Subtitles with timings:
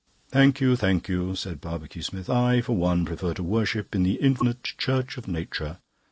[0.29, 1.61] "Thank you, thank you," said Mr.
[1.61, 2.27] Barbecue Smith.
[2.27, 5.77] "I for one prefer to worship in the infinite church of Nature.